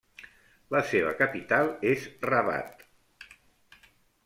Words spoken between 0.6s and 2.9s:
La seva capital és Rabat.